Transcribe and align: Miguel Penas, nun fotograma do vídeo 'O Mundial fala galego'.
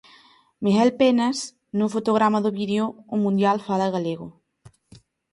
Miguel 0.65 0.89
Penas, 1.01 1.37
nun 1.77 1.93
fotograma 1.95 2.39
do 2.45 2.51
vídeo 2.59 2.83
'O 2.93 3.15
Mundial 3.23 3.57
fala 3.67 3.91
galego'. 3.95 4.33